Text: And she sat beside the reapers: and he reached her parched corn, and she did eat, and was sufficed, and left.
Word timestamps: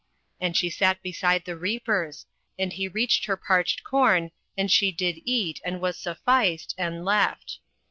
And 0.39 0.57
she 0.57 0.71
sat 0.71 0.99
beside 1.03 1.45
the 1.45 1.55
reapers: 1.55 2.25
and 2.57 2.73
he 2.73 2.87
reached 2.87 3.25
her 3.25 3.37
parched 3.37 3.83
corn, 3.83 4.31
and 4.57 4.71
she 4.71 4.91
did 4.91 5.19
eat, 5.25 5.61
and 5.63 5.79
was 5.79 5.95
sufficed, 5.95 6.73
and 6.75 7.05
left. 7.05 7.59